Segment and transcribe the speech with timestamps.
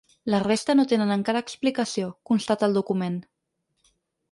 [0.33, 3.23] “La resta no tenen encara explicació”, constata el document.